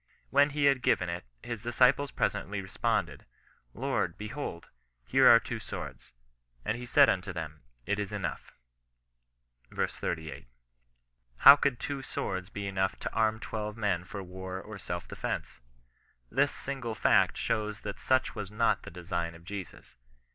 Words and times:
When 0.31 0.49
he 0.49 0.65
had 0.65 0.81
given 0.81 1.09
it, 1.09 1.25
his 1.43 1.61
disciples 1.61 2.09
presently 2.09 2.59
responded, 2.59 3.27
—"Lord, 3.85 4.17
behold, 4.17 4.69
here 5.05 5.27
are 5.27 5.39
two 5.39 5.59
swords. 5.59 6.11
And 6.65 6.75
he 6.75 6.87
said 6.87 7.07
unto 7.07 7.31
them. 7.31 7.61
It 7.85 7.99
is 7.99 8.11
enough," 8.11 8.51
ver. 9.69 9.85
38. 9.87 10.47
How 11.37 11.55
could 11.55 11.79
two 11.79 12.01
swords 12.01 12.49
be 12.49 12.65
enough 12.65 12.95
to 13.01 13.13
arm 13.13 13.39
twelve 13.39 13.77
men 13.77 14.03
for 14.03 14.23
war 14.23 14.59
or 14.59 14.79
self 14.79 15.07
defence? 15.07 15.59
This 16.31 16.51
single 16.51 16.95
fact 16.95 17.37
shows 17.37 17.81
that 17.81 17.99
such 17.99 18.33
was 18.33 18.49
not 18.49 18.81
the 18.81 18.89
design 18.89 19.35
of 19.35 19.45
Jesus. 19.45 19.97